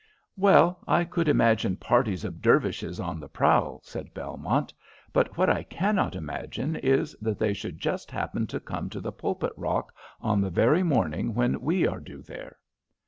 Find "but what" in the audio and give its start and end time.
5.13-5.47